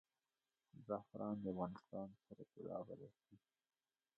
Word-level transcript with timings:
زعفران 0.87 1.35
د 1.41 1.45
افغانستان 1.53 2.07
سره 2.25 2.41
طلا 2.51 2.77
بلل 2.87 3.13
کیږي 3.25 3.49